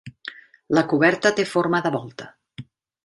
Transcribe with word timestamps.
La 0.77 0.83
coberta 0.93 1.33
té 1.41 1.45
forma 1.53 1.83
de 1.89 1.93
volta. 1.97 2.31